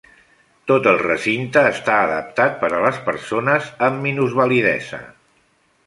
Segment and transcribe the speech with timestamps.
[0.69, 5.07] Tot el recinte està adaptat per a les persones amb minusvalidesa.